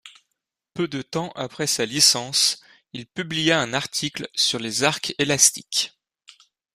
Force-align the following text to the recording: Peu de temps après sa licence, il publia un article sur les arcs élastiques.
Peu 0.73 0.87
de 0.87 1.03
temps 1.03 1.31
après 1.35 1.67
sa 1.67 1.85
licence, 1.85 2.59
il 2.91 3.05
publia 3.05 3.59
un 3.61 3.71
article 3.71 4.29
sur 4.33 4.57
les 4.57 4.81
arcs 4.81 5.13
élastiques. 5.19 5.95